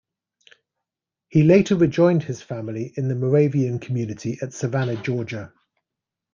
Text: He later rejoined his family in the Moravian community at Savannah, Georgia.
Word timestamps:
He 1.29 1.43
later 1.43 1.75
rejoined 1.75 2.23
his 2.23 2.41
family 2.41 2.91
in 2.97 3.07
the 3.07 3.13
Moravian 3.13 3.77
community 3.77 4.39
at 4.41 4.51
Savannah, 4.51 4.99
Georgia. 5.03 5.53